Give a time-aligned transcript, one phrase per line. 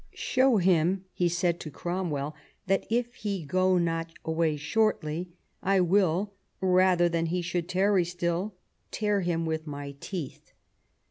[0.33, 2.33] "Show him," he said to Cromwell,"
[2.65, 5.29] that if he go not away shortly,
[5.61, 8.55] I will, rather than he should tarry still,
[8.89, 10.53] tear him with my teeth."